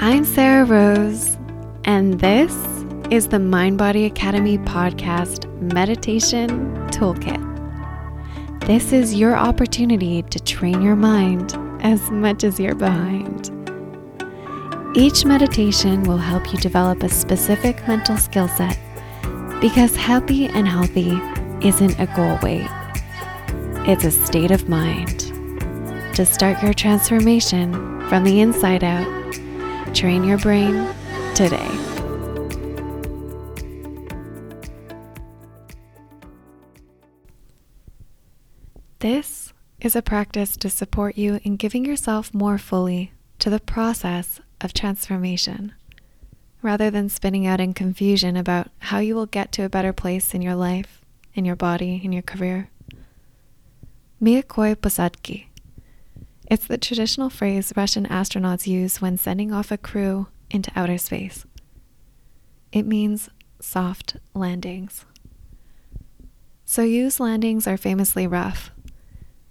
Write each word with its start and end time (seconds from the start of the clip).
I'm 0.00 0.24
Sarah 0.24 0.64
Rose, 0.64 1.36
and 1.82 2.20
this 2.20 2.54
is 3.10 3.26
the 3.26 3.40
Mind 3.40 3.78
Body 3.78 4.04
Academy 4.04 4.56
podcast 4.58 5.52
meditation 5.60 6.76
toolkit. 6.92 7.44
This 8.64 8.92
is 8.92 9.16
your 9.16 9.34
opportunity 9.34 10.22
to 10.22 10.38
train 10.38 10.82
your 10.82 10.94
mind 10.94 11.52
as 11.82 12.12
much 12.12 12.44
as 12.44 12.60
you're 12.60 12.76
behind. 12.76 13.50
Each 14.94 15.24
meditation 15.24 16.04
will 16.04 16.16
help 16.16 16.52
you 16.52 16.60
develop 16.60 17.02
a 17.02 17.08
specific 17.08 17.84
mental 17.88 18.18
skill 18.18 18.46
set 18.46 18.78
because 19.60 19.96
happy 19.96 20.46
and 20.46 20.68
healthy 20.68 21.20
isn't 21.66 21.98
a 21.98 22.06
goal 22.14 22.38
weight, 22.40 22.70
it's 23.88 24.04
a 24.04 24.12
state 24.12 24.52
of 24.52 24.68
mind. 24.68 25.22
To 26.14 26.24
start 26.24 26.62
your 26.62 26.72
transformation 26.72 27.72
from 28.08 28.22
the 28.22 28.40
inside 28.40 28.84
out, 28.84 29.18
train 29.98 30.22
your 30.22 30.38
brain 30.38 30.86
today. 31.34 31.68
This 39.00 39.52
is 39.80 39.96
a 39.96 40.02
practice 40.02 40.56
to 40.58 40.70
support 40.70 41.18
you 41.18 41.40
in 41.42 41.56
giving 41.56 41.84
yourself 41.84 42.32
more 42.32 42.58
fully 42.58 43.10
to 43.40 43.50
the 43.50 43.58
process 43.58 44.40
of 44.60 44.72
transformation, 44.72 45.72
rather 46.62 46.92
than 46.92 47.08
spinning 47.08 47.44
out 47.44 47.58
in 47.58 47.74
confusion 47.74 48.36
about 48.36 48.68
how 48.78 49.00
you 49.00 49.16
will 49.16 49.26
get 49.26 49.50
to 49.50 49.64
a 49.64 49.68
better 49.68 49.92
place 49.92 50.32
in 50.32 50.42
your 50.42 50.54
life, 50.54 51.00
in 51.34 51.44
your 51.44 51.56
body, 51.56 52.00
in 52.04 52.12
your 52.12 52.22
career. 52.22 52.70
Miakoi 54.22 54.76
Posadki. 54.76 55.47
It's 56.50 56.66
the 56.66 56.78
traditional 56.78 57.28
phrase 57.28 57.74
Russian 57.76 58.06
astronauts 58.06 58.66
use 58.66 59.02
when 59.02 59.18
sending 59.18 59.52
off 59.52 59.70
a 59.70 59.76
crew 59.76 60.28
into 60.50 60.72
outer 60.74 60.96
space. 60.96 61.44
It 62.72 62.86
means 62.86 63.28
soft 63.60 64.16
landings. 64.34 65.04
Soyuz 66.66 67.20
landings 67.20 67.66
are 67.66 67.76
famously 67.76 68.26
rough. 68.26 68.70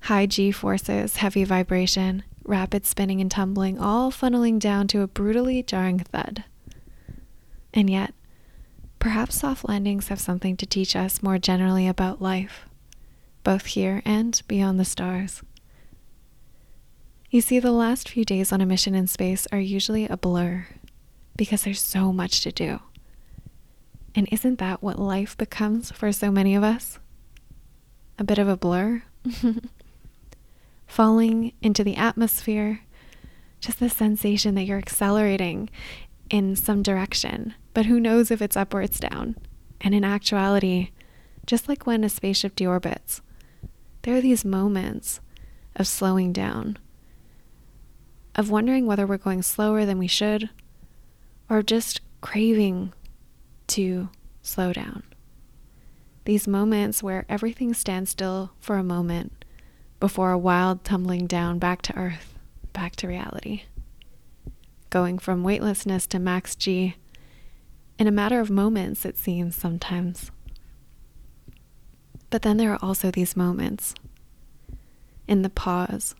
High 0.01 0.25
G 0.25 0.51
forces, 0.51 1.17
heavy 1.17 1.43
vibration, 1.43 2.23
rapid 2.43 2.85
spinning 2.85 3.21
and 3.21 3.29
tumbling, 3.29 3.77
all 3.77 4.11
funneling 4.11 4.57
down 4.57 4.87
to 4.87 5.01
a 5.01 5.07
brutally 5.07 5.61
jarring 5.61 5.99
thud. 5.99 6.45
And 7.75 7.91
yet, 7.91 8.15
perhaps 8.97 9.39
soft 9.39 9.69
landings 9.69 10.07
have 10.07 10.19
something 10.19 10.57
to 10.57 10.65
teach 10.65 10.95
us 10.95 11.21
more 11.21 11.37
generally 11.37 11.87
about 11.87 12.23
life, 12.23 12.65
both 13.43 13.67
here 13.67 14.01
and 14.03 14.41
beyond 14.47 14.79
the 14.79 14.85
stars. 14.85 15.43
You 17.37 17.41
see, 17.41 17.59
the 17.59 17.71
last 17.71 18.09
few 18.09 18.25
days 18.25 18.51
on 18.51 18.61
a 18.61 18.65
mission 18.65 18.95
in 18.95 19.05
space 19.05 19.45
are 19.51 19.59
usually 19.59 20.07
a 20.07 20.17
blur 20.17 20.65
because 21.35 21.61
there's 21.61 21.79
so 21.79 22.11
much 22.11 22.41
to 22.41 22.51
do. 22.51 22.79
And 24.15 24.27
isn't 24.31 24.57
that 24.57 24.81
what 24.81 24.97
life 24.97 25.37
becomes 25.37 25.91
for 25.91 26.11
so 26.11 26.31
many 26.31 26.55
of 26.55 26.63
us? 26.63 26.97
A 28.17 28.23
bit 28.23 28.39
of 28.39 28.47
a 28.49 28.57
blur? 28.57 29.03
falling 30.87 31.53
into 31.61 31.83
the 31.83 31.95
atmosphere, 31.95 32.81
just 33.59 33.79
the 33.79 33.89
sensation 33.91 34.55
that 34.55 34.63
you're 34.63 34.79
accelerating 34.79 35.69
in 36.31 36.55
some 36.55 36.81
direction, 36.81 37.53
but 37.75 37.85
who 37.85 37.99
knows 37.99 38.31
if 38.31 38.41
it's 38.41 38.57
up 38.57 38.73
or 38.73 38.81
it's 38.81 38.99
down. 38.99 39.35
And 39.79 39.93
in 39.93 40.03
actuality, 40.03 40.89
just 41.45 41.69
like 41.69 41.85
when 41.85 42.03
a 42.03 42.09
spaceship 42.09 42.55
deorbits, 42.55 43.21
there 44.01 44.15
are 44.15 44.21
these 44.21 44.43
moments 44.43 45.19
of 45.75 45.85
slowing 45.85 46.33
down, 46.33 46.79
of 48.37 48.49
wondering 48.51 48.85
whether 48.85 49.05
we're 49.05 49.17
going 49.17 49.41
slower 49.41 49.85
than 49.85 49.97
we 49.97 50.07
should, 50.07 50.49
or 51.49 51.63
just 51.63 52.01
craving 52.21 52.93
to 53.67 54.09
slow 54.41 54.71
down. 54.71 55.03
These 56.25 56.47
moments 56.47 57.01
where 57.01 57.25
everything 57.27 57.73
stands 57.73 58.11
still 58.11 58.51
for 58.59 58.77
a 58.77 58.83
moment 58.83 59.45
before 59.99 60.31
a 60.31 60.37
wild 60.37 60.83
tumbling 60.83 61.25
down 61.25 61.57
back 61.57 61.81
to 61.83 61.97
earth, 61.97 62.37
back 62.73 62.95
to 62.97 63.07
reality. 63.07 63.63
Going 64.89 65.17
from 65.17 65.43
weightlessness 65.43 66.05
to 66.07 66.19
max 66.19 66.55
G 66.55 66.95
in 67.99 68.07
a 68.07 68.11
matter 68.11 68.39
of 68.39 68.51
moments, 68.51 69.05
it 69.05 69.17
seems 69.17 69.55
sometimes. 69.55 70.31
But 72.29 72.43
then 72.43 72.57
there 72.57 72.71
are 72.71 72.79
also 72.81 73.09
these 73.09 73.35
moments 73.35 73.95
in 75.27 75.41
the 75.41 75.49
pause 75.49 76.13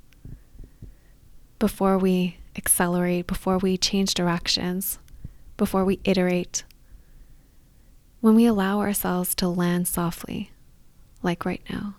before 1.60 1.98
we 1.98 2.38
accelerate, 2.56 3.28
before 3.28 3.58
we 3.58 3.78
change 3.78 4.14
directions, 4.14 5.00
before 5.58 5.86
we 5.86 6.00
iterate, 6.04 6.64
when 8.22 8.36
we 8.36 8.46
allow 8.46 8.80
ourselves 8.80 9.36
to 9.36 9.48
land 9.48 9.88
softly, 9.88 10.52
like 11.22 11.46
right 11.46 11.64
now 11.70 11.96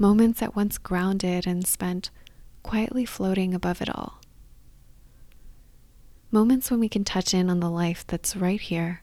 moments 0.00 0.40
at 0.40 0.56
once 0.56 0.78
grounded 0.78 1.46
and 1.46 1.66
spent 1.66 2.10
quietly 2.62 3.04
floating 3.04 3.54
above 3.54 3.82
it 3.82 3.94
all. 3.94 4.18
Moments 6.30 6.70
when 6.70 6.80
we 6.80 6.88
can 6.88 7.04
touch 7.04 7.34
in 7.34 7.50
on 7.50 7.60
the 7.60 7.68
life 7.70 8.06
that's 8.06 8.34
right 8.34 8.60
here 8.60 9.02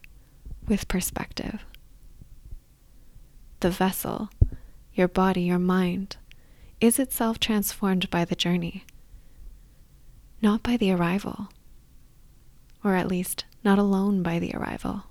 with 0.67 0.87
perspective. 0.87 1.63
The 3.59 3.69
vessel, 3.69 4.29
your 4.93 5.07
body, 5.07 5.41
your 5.41 5.59
mind, 5.59 6.17
is 6.81 6.97
itself 6.97 7.39
transformed 7.39 8.09
by 8.09 8.25
the 8.25 8.35
journey, 8.35 8.83
not 10.41 10.63
by 10.63 10.77
the 10.77 10.91
arrival, 10.91 11.49
or 12.83 12.95
at 12.95 13.07
least 13.07 13.45
not 13.63 13.79
alone 13.79 14.23
by 14.23 14.39
the 14.39 14.53
arrival. 14.53 15.03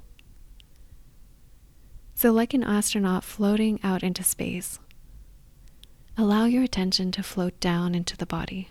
So, 2.14 2.32
like 2.32 2.54
an 2.54 2.64
astronaut 2.64 3.25
floating 3.25 3.78
out 3.82 4.03
into 4.03 4.22
space, 4.22 4.78
Allow 6.19 6.47
your 6.47 6.62
attention 6.62 7.12
to 7.12 7.22
float 7.22 7.60
down 7.60 7.94
into 7.94 8.16
the 8.16 8.25
body. 8.25 8.70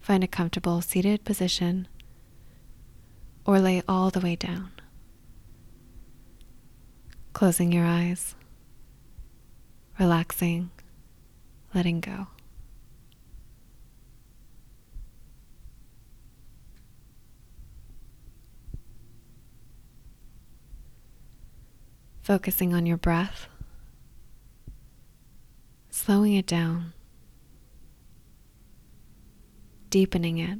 Find 0.00 0.24
a 0.24 0.28
comfortable 0.28 0.80
seated 0.80 1.24
position 1.24 1.86
or 3.46 3.60
lay 3.60 3.80
all 3.86 4.10
the 4.10 4.18
way 4.18 4.34
down. 4.34 4.72
Closing 7.34 7.70
your 7.70 7.84
eyes, 7.84 8.34
relaxing, 10.00 10.70
letting 11.72 12.00
go. 12.00 12.26
Focusing 22.28 22.74
on 22.74 22.84
your 22.84 22.98
breath 22.98 23.48
slowing 25.88 26.34
it 26.34 26.46
down, 26.46 26.92
deepening 29.88 30.36
it, 30.36 30.58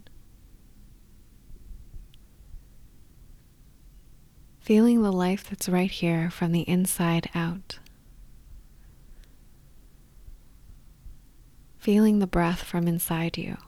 feeling 4.60 5.02
the 5.02 5.12
life 5.12 5.44
that's 5.44 5.68
right 5.68 5.90
here 5.90 6.30
from 6.30 6.52
the 6.52 6.62
inside 6.62 7.28
out. 7.34 7.78
Feeling 11.76 12.18
the 12.18 12.26
breath 12.26 12.62
from 12.62 12.88
inside 12.88 13.36
you. 13.36 13.58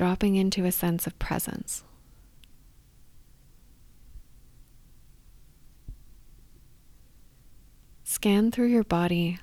Dropping 0.00 0.34
into 0.36 0.64
a 0.64 0.72
sense 0.72 1.06
of 1.06 1.18
presence. 1.18 1.84
Scan 8.02 8.50
through 8.50 8.68
your 8.68 8.82
body 8.82 9.40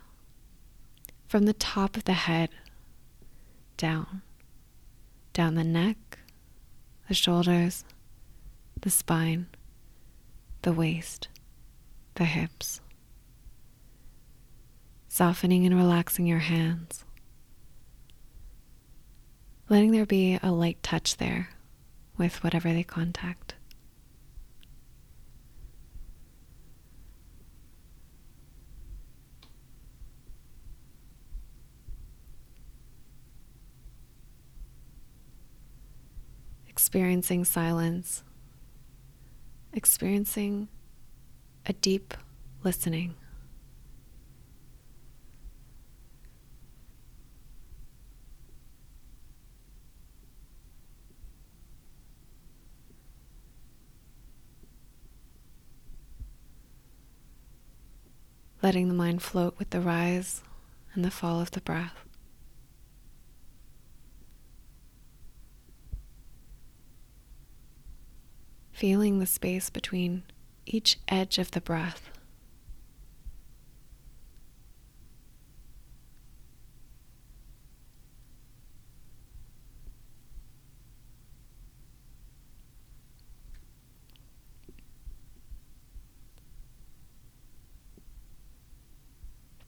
from 1.27 1.43
the 1.43 1.53
top 1.53 1.95
of 1.95 2.05
the 2.05 2.13
head 2.13 2.49
down, 3.77 4.23
down 5.31 5.53
the 5.53 5.63
neck, 5.63 6.17
the 7.07 7.13
shoulders, 7.13 7.85
the 8.81 8.89
spine, 8.89 9.45
the 10.63 10.73
waist, 10.73 11.27
the 12.15 12.25
hips. 12.25 12.81
Softening 15.07 15.67
and 15.67 15.75
relaxing 15.75 16.25
your 16.25 16.39
hands. 16.39 17.05
Letting 19.69 19.91
there 19.91 20.05
be 20.05 20.39
a 20.41 20.51
light 20.51 20.81
touch 20.81 21.17
there 21.17 21.49
with 22.17 22.43
whatever 22.43 22.71
they 22.71 22.83
contact. 22.83 23.55
experiencing 36.77 37.43
silence, 37.43 38.23
experiencing 39.73 40.67
a 41.65 41.73
deep 41.73 42.13
listening. 42.63 43.15
Letting 58.67 58.89
the 58.89 58.93
mind 58.93 59.21
float 59.21 59.57
with 59.57 59.69
the 59.69 59.79
rise 59.79 60.41
and 60.93 61.05
the 61.05 61.09
fall 61.09 61.39
of 61.39 61.51
the 61.51 61.61
breath. 61.61 62.03
Feeling 68.73 69.19
the 69.19 69.25
space 69.25 69.69
between 69.69 70.23
each 70.65 70.97
edge 71.07 71.37
of 71.37 71.51
the 71.51 71.61
breath. 71.61 72.09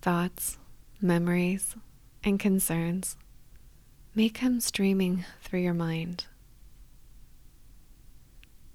Thoughts, 0.09 0.57
memories, 0.99 1.75
and 2.23 2.39
concerns 2.39 3.15
may 4.15 4.27
come 4.27 4.59
streaming 4.59 5.23
through 5.43 5.59
your 5.59 5.75
mind. 5.75 6.25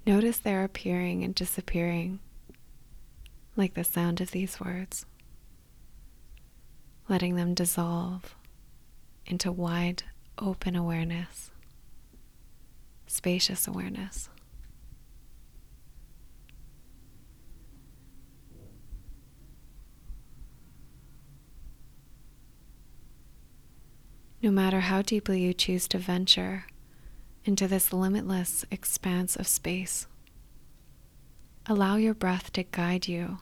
Notice 0.06 0.38
their 0.38 0.62
appearing 0.62 1.24
and 1.24 1.34
disappearing, 1.34 2.20
like 3.56 3.74
the 3.74 3.82
sound 3.82 4.20
of 4.20 4.30
these 4.30 4.60
words, 4.60 5.06
letting 7.08 7.34
them 7.34 7.52
dissolve 7.52 8.36
into 9.26 9.50
wide 9.50 10.04
open 10.38 10.76
awareness, 10.76 11.50
spacious 13.08 13.66
awareness. 13.66 14.28
No 24.44 24.50
matter 24.50 24.80
how 24.80 25.00
deeply 25.00 25.40
you 25.40 25.54
choose 25.54 25.88
to 25.88 25.96
venture 25.96 26.66
into 27.46 27.66
this 27.66 27.94
limitless 27.94 28.62
expanse 28.70 29.36
of 29.36 29.48
space. 29.48 30.06
Allow 31.64 31.96
your 31.96 32.12
breath 32.12 32.52
to 32.52 32.62
guide 32.62 33.08
you 33.08 33.38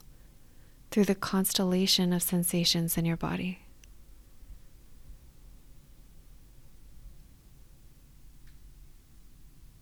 through 0.93 1.07
the 1.07 1.17
constellation 1.17 2.13
of 2.13 2.23
sensations 2.23 2.97
in 2.97 3.05
your 3.05 3.17
body. 3.17 3.59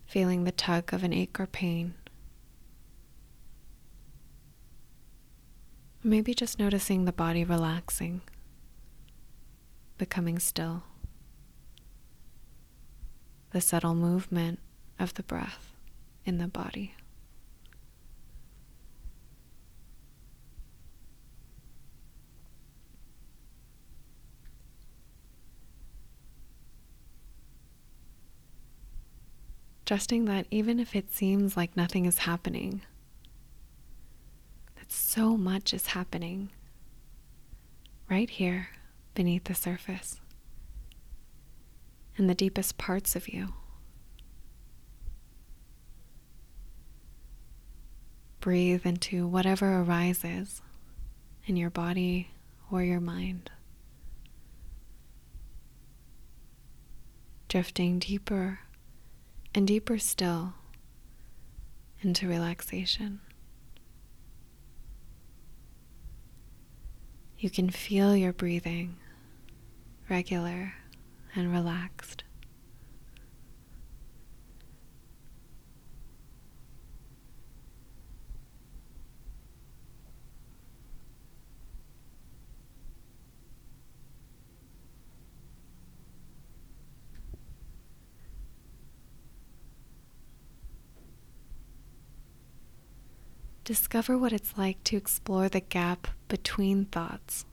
Feeling 0.07 0.43
the 0.43 0.51
tug 0.51 0.91
of 0.91 1.03
an 1.03 1.13
ache 1.13 1.39
or 1.39 1.45
pain. 1.45 1.93
Maybe 6.03 6.33
just 6.33 6.57
noticing 6.57 7.05
the 7.05 7.13
body 7.13 7.43
relaxing, 7.43 8.21
becoming 9.99 10.39
still 10.39 10.81
the 13.51 13.61
subtle 13.61 13.95
movement 13.95 14.59
of 14.99 15.13
the 15.15 15.23
breath 15.23 15.73
in 16.25 16.37
the 16.37 16.47
body. 16.47 16.95
Trusting 29.85 30.23
that 30.23 30.47
even 30.49 30.79
if 30.79 30.95
it 30.95 31.11
seems 31.13 31.57
like 31.57 31.75
nothing 31.75 32.05
is 32.05 32.19
happening, 32.19 32.81
that 34.77 34.89
so 34.89 35.35
much 35.35 35.73
is 35.73 35.87
happening 35.87 36.49
right 38.09 38.29
here 38.29 38.69
beneath 39.13 39.43
the 39.45 39.55
surface 39.55 40.21
in 42.17 42.27
the 42.27 42.35
deepest 42.35 42.77
parts 42.77 43.15
of 43.15 43.27
you. 43.27 43.53
Breathe 48.39 48.85
into 48.85 49.27
whatever 49.27 49.81
arises 49.81 50.61
in 51.45 51.55
your 51.55 51.69
body 51.69 52.31
or 52.71 52.83
your 52.83 52.99
mind. 52.99 53.51
Drifting 57.47 57.99
deeper 57.99 58.59
and 59.53 59.67
deeper 59.67 59.97
still 59.97 60.53
into 62.01 62.27
relaxation. 62.27 63.19
You 67.37 67.49
can 67.49 67.69
feel 67.69 68.15
your 68.15 68.33
breathing 68.33 68.97
regular 70.09 70.73
and 71.35 71.51
relaxed. 71.51 72.23
Discover 93.63 94.17
what 94.17 94.33
it's 94.33 94.57
like 94.57 94.83
to 94.85 94.97
explore 94.97 95.47
the 95.47 95.61
gap 95.61 96.07
between 96.27 96.85
thoughts 96.85 97.45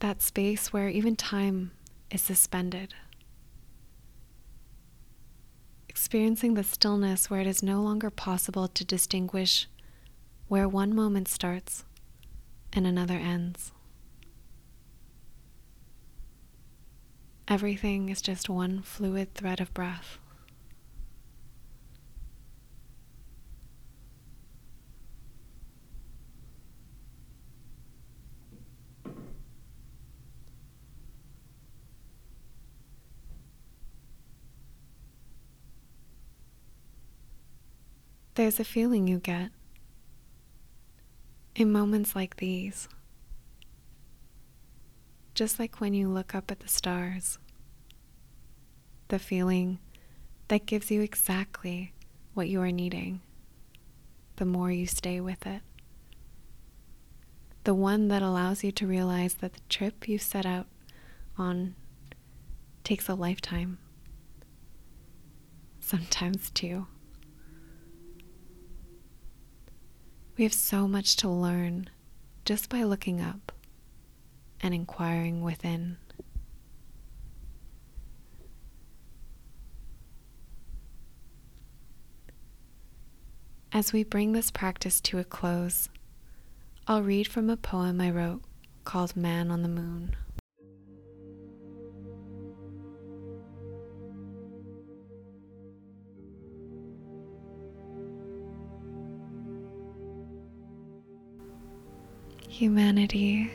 that 0.00 0.22
space 0.22 0.72
where 0.72 0.88
even 0.88 1.14
time 1.16 1.70
is 2.10 2.20
suspended. 2.20 2.94
Experiencing 5.88 6.54
the 6.54 6.64
stillness 6.64 7.30
where 7.30 7.40
it 7.40 7.46
is 7.46 7.62
no 7.62 7.82
longer 7.82 8.10
possible 8.10 8.66
to 8.68 8.84
distinguish 8.84 9.68
where 10.48 10.68
one 10.68 10.94
moment 10.94 11.28
starts 11.28 11.84
and 12.72 12.86
another 12.86 13.14
ends. 13.14 13.72
Everything 17.46 18.08
is 18.08 18.22
just 18.22 18.48
one 18.48 18.80
fluid 18.82 19.34
thread 19.34 19.60
of 19.60 19.74
breath. 19.74 20.18
There's 38.40 38.58
a 38.58 38.64
feeling 38.64 39.06
you 39.06 39.18
get 39.18 39.50
in 41.54 41.70
moments 41.70 42.16
like 42.16 42.36
these, 42.36 42.88
just 45.34 45.58
like 45.58 45.78
when 45.78 45.92
you 45.92 46.08
look 46.08 46.34
up 46.34 46.50
at 46.50 46.60
the 46.60 46.66
stars, 46.66 47.38
the 49.08 49.18
feeling 49.18 49.78
that 50.48 50.64
gives 50.64 50.90
you 50.90 51.02
exactly 51.02 51.92
what 52.32 52.48
you 52.48 52.62
are 52.62 52.72
needing 52.72 53.20
the 54.36 54.46
more 54.46 54.70
you 54.70 54.86
stay 54.86 55.20
with 55.20 55.46
it. 55.46 55.60
The 57.64 57.74
one 57.74 58.08
that 58.08 58.22
allows 58.22 58.64
you 58.64 58.72
to 58.72 58.86
realize 58.86 59.34
that 59.34 59.52
the 59.52 59.60
trip 59.68 60.08
you 60.08 60.16
set 60.16 60.46
out 60.46 60.66
on 61.36 61.74
takes 62.84 63.06
a 63.06 63.14
lifetime, 63.14 63.76
sometimes 65.78 66.48
two. 66.48 66.86
We 70.40 70.44
have 70.44 70.54
so 70.54 70.88
much 70.88 71.16
to 71.16 71.28
learn 71.28 71.90
just 72.46 72.70
by 72.70 72.82
looking 72.82 73.20
up 73.20 73.52
and 74.62 74.72
inquiring 74.72 75.42
within. 75.42 75.98
As 83.70 83.92
we 83.92 84.02
bring 84.02 84.32
this 84.32 84.50
practice 84.50 84.98
to 85.02 85.18
a 85.18 85.24
close, 85.24 85.90
I'll 86.86 87.02
read 87.02 87.28
from 87.28 87.50
a 87.50 87.58
poem 87.58 88.00
I 88.00 88.08
wrote 88.08 88.40
called 88.86 89.14
Man 89.14 89.50
on 89.50 89.60
the 89.60 89.68
Moon. 89.68 90.16
Humanity 102.50 103.50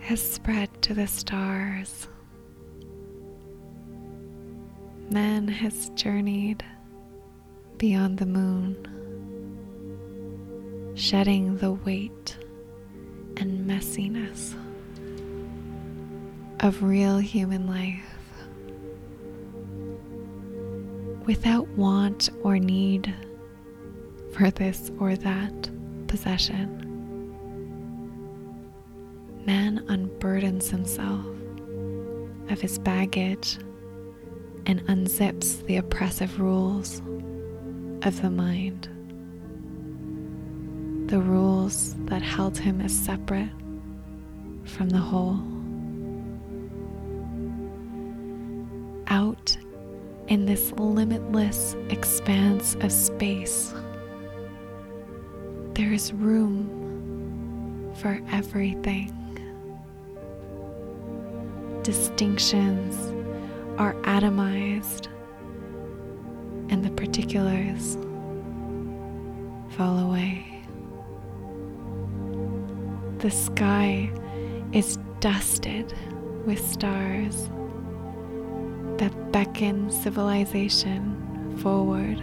has 0.00 0.20
spread 0.20 0.82
to 0.82 0.92
the 0.92 1.06
stars. 1.06 2.08
Man 5.10 5.48
has 5.48 5.88
journeyed 5.90 6.62
beyond 7.78 8.18
the 8.18 8.26
moon. 8.26 8.76
shedding 10.94 11.56
the 11.56 11.72
weight 11.72 12.36
and 13.36 13.68
messiness 13.68 14.54
of 16.60 16.82
real 16.82 17.18
human 17.18 17.66
life 17.66 18.04
without 21.26 21.66
want 21.70 22.30
or 22.42 22.58
need 22.58 23.12
for 24.32 24.50
this 24.52 24.90
or 25.00 25.16
that 25.16 25.70
possession. 26.06 26.83
Man 29.46 29.84
unburdens 29.88 30.70
himself 30.70 31.26
of 32.48 32.60
his 32.60 32.78
baggage 32.78 33.58
and 34.64 34.80
unzips 34.86 35.64
the 35.66 35.76
oppressive 35.76 36.40
rules 36.40 37.00
of 38.02 38.22
the 38.22 38.30
mind. 38.30 38.88
The 41.10 41.20
rules 41.20 41.94
that 42.06 42.22
held 42.22 42.56
him 42.56 42.80
as 42.80 42.94
separate 42.94 43.50
from 44.64 44.88
the 44.88 44.98
whole. 44.98 45.38
Out 49.08 49.58
in 50.28 50.46
this 50.46 50.72
limitless 50.72 51.76
expanse 51.90 52.76
of 52.76 52.90
space, 52.90 53.74
there 55.74 55.92
is 55.92 56.14
room 56.14 57.92
for 57.96 58.18
everything. 58.32 59.12
Distinctions 61.84 63.12
are 63.76 63.92
atomized, 64.04 65.08
and 66.70 66.82
the 66.82 66.90
particulars 66.92 67.98
fall 69.76 69.98
away. 69.98 70.62
The 73.18 73.30
sky 73.30 74.10
is 74.72 74.96
dusted 75.20 75.92
with 76.46 76.58
stars 76.66 77.50
that 78.96 79.12
beckon 79.30 79.90
civilization 79.90 81.58
forward 81.58 82.18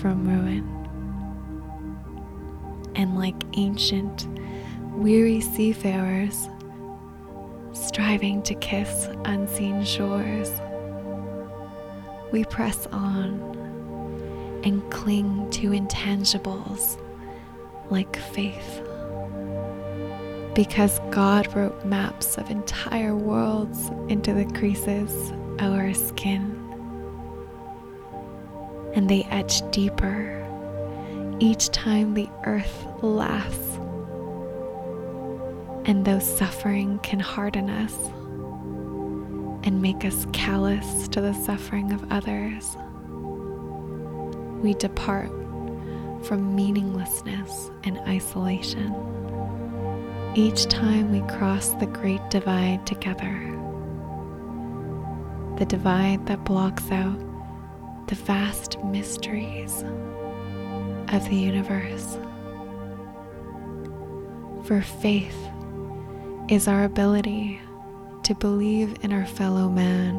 from 0.00 0.26
ruin. 0.26 0.64
And 2.94 3.18
like 3.18 3.42
ancient, 3.52 4.26
weary 4.94 5.42
seafarers 5.42 6.48
striving 8.00 8.42
to 8.42 8.54
kiss 8.54 9.08
unseen 9.26 9.84
shores, 9.84 10.50
we 12.32 12.42
press 12.44 12.86
on 12.86 13.38
and 14.64 14.90
cling 14.90 15.50
to 15.50 15.72
intangibles 15.72 16.98
like 17.90 18.16
faith 18.16 18.80
because 20.54 20.98
God 21.10 21.54
wrote 21.54 21.84
maps 21.84 22.38
of 22.38 22.50
entire 22.50 23.14
worlds 23.14 23.90
into 24.08 24.32
the 24.32 24.46
creases 24.58 25.30
of 25.58 25.74
our 25.74 25.92
skin. 25.92 26.56
And 28.94 29.10
they 29.10 29.24
etch 29.24 29.60
deeper 29.72 30.38
each 31.38 31.68
time 31.68 32.14
the 32.14 32.30
earth 32.44 32.86
laughs. 33.02 33.78
And 35.90 36.04
though 36.04 36.20
suffering 36.20 37.00
can 37.00 37.18
harden 37.18 37.68
us 37.68 37.96
and 39.64 39.82
make 39.82 40.04
us 40.04 40.24
callous 40.32 41.08
to 41.08 41.20
the 41.20 41.32
suffering 41.32 41.90
of 41.90 42.12
others, 42.12 42.76
we 44.62 44.74
depart 44.74 45.32
from 46.22 46.54
meaninglessness 46.54 47.72
and 47.82 47.98
isolation 48.06 48.94
each 50.36 50.66
time 50.66 51.10
we 51.10 51.28
cross 51.36 51.70
the 51.70 51.86
great 51.86 52.20
divide 52.30 52.86
together. 52.86 53.34
The 55.58 55.66
divide 55.66 56.24
that 56.26 56.44
blocks 56.44 56.88
out 56.92 57.18
the 58.06 58.14
vast 58.14 58.78
mysteries 58.84 59.82
of 61.08 61.28
the 61.28 61.34
universe. 61.34 62.16
For 64.68 64.82
faith 64.82 65.49
is 66.50 66.66
our 66.66 66.82
ability 66.82 67.60
to 68.24 68.34
believe 68.34 68.96
in 69.02 69.12
our 69.12 69.24
fellow 69.24 69.68
man. 69.68 70.16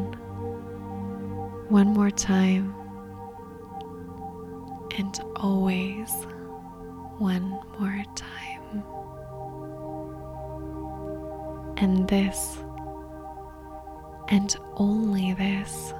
One 1.67 1.87
more 1.87 2.09
time. 2.09 2.73
And 4.97 5.19
always 5.35 6.09
one 7.17 7.49
more 7.77 8.03
time. 8.15 8.83
And 11.75 12.07
this, 12.07 12.59
and 14.29 14.55
only 14.75 15.33
this, 15.33 15.93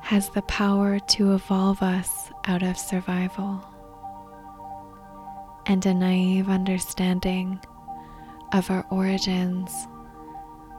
has 0.00 0.30
the 0.30 0.42
power 0.42 0.98
to 0.98 1.34
evolve 1.34 1.82
us 1.82 2.30
out 2.46 2.62
of 2.62 2.78
survival. 2.78 3.62
And 5.66 5.84
a 5.84 5.92
naive 5.92 6.48
understanding 6.48 7.60
of 8.52 8.70
our 8.70 8.86
origins 8.90 9.86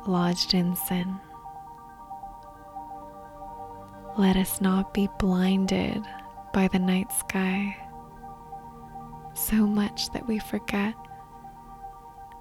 lodged 0.05 0.53
in 0.53 0.75
sin. 0.75 1.19
Let 4.17 4.37
us 4.37 4.61
not 4.61 4.93
be 4.93 5.09
blinded 5.17 6.03
by 6.53 6.67
the 6.67 6.79
night 6.79 7.11
sky 7.11 7.75
so 9.33 9.55
much 9.65 10.11
that 10.11 10.27
we 10.27 10.37
forget 10.39 10.93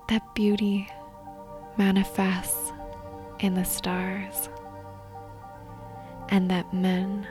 that 0.09 0.35
beauty 0.35 0.89
manifests 1.79 2.73
in 3.41 3.55
the 3.55 3.65
stars, 3.65 4.51
and 6.29 6.51
that 6.51 6.73
men 6.75 7.27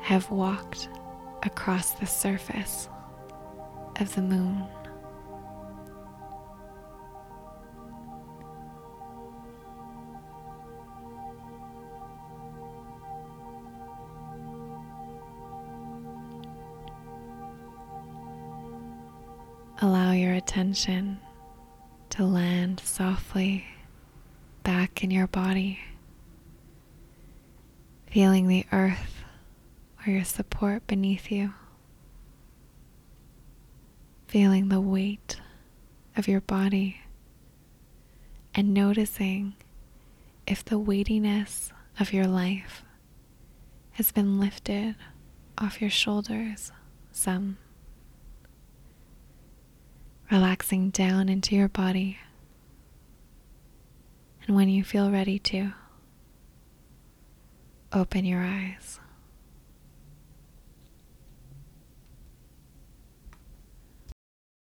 have 0.00 0.30
walked 0.30 0.88
across 1.44 1.92
the 1.92 2.06
surface 2.06 2.88
of 4.00 4.14
the 4.14 4.22
moon. 4.22 4.66
Allow 19.84 20.12
your 20.12 20.32
attention 20.32 21.18
to 22.08 22.24
land 22.24 22.80
softly 22.82 23.66
back 24.62 25.04
in 25.04 25.10
your 25.10 25.26
body, 25.26 25.78
feeling 28.10 28.48
the 28.48 28.64
earth 28.72 29.24
or 30.00 30.10
your 30.10 30.24
support 30.24 30.86
beneath 30.86 31.30
you, 31.30 31.52
feeling 34.26 34.70
the 34.70 34.80
weight 34.80 35.42
of 36.16 36.28
your 36.28 36.40
body, 36.40 37.02
and 38.54 38.72
noticing 38.72 39.52
if 40.46 40.64
the 40.64 40.78
weightiness 40.78 41.74
of 42.00 42.10
your 42.10 42.26
life 42.26 42.84
has 43.92 44.12
been 44.12 44.40
lifted 44.40 44.96
off 45.58 45.82
your 45.82 45.90
shoulders 45.90 46.72
some 47.12 47.58
relaxing 50.34 50.90
down 50.90 51.28
into 51.28 51.54
your 51.54 51.68
body. 51.68 52.18
And 54.44 54.56
when 54.56 54.68
you 54.68 54.82
feel 54.82 55.08
ready 55.12 55.38
to, 55.38 55.72
open 57.92 58.24
your 58.24 58.40
eyes. 58.40 58.98